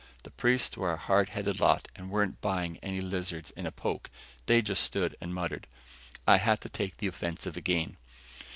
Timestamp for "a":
0.93-0.97, 3.67-3.71